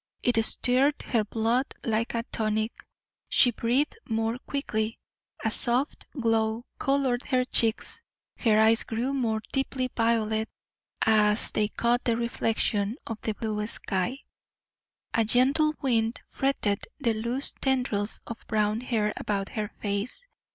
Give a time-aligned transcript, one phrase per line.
[0.23, 2.71] It stirred her blood like a tonic.
[3.29, 4.97] She breathed more quickly;
[5.45, 8.01] a soft glow coloured her cheeks;
[8.37, 10.49] her eyes grew more deeply violet
[11.03, 14.17] as they caught the reflection of the blue sky.
[15.13, 20.25] A gentle wind fretted the loose tendrils of brown hair about her face.